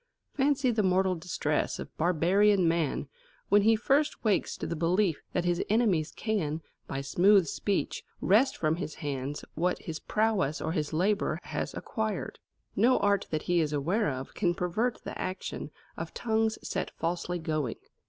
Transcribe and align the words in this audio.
Fancy 0.33 0.71
the 0.71 0.81
mortal 0.81 1.13
distress 1.13 1.77
of 1.77 1.95
barbarian 1.95 2.67
man 2.67 3.07
when 3.49 3.61
he 3.61 3.75
first 3.75 4.23
wakes 4.23 4.57
to 4.57 4.65
the 4.65 4.75
belief 4.75 5.21
that 5.33 5.45
his 5.45 5.63
enemies 5.69 6.09
can, 6.11 6.63
by 6.87 7.01
smooth 7.01 7.45
speech, 7.45 8.03
wrest 8.19 8.57
from 8.57 8.77
his 8.77 8.95
hands 8.95 9.45
what 9.53 9.77
his 9.83 9.99
prowess 9.99 10.59
or 10.59 10.71
his 10.71 10.91
labour 10.91 11.37
has 11.43 11.75
acquired. 11.75 12.39
No 12.75 12.97
art 12.97 13.27
that 13.29 13.43
he 13.43 13.59
is 13.59 13.73
aware 13.73 14.09
of 14.09 14.33
can 14.33 14.55
pervert 14.55 14.97
the 15.03 15.15
action 15.21 15.69
of 15.95 16.15
tongues 16.15 16.57
set 16.67 16.89
falsely 16.97 17.37
going. 17.37 17.75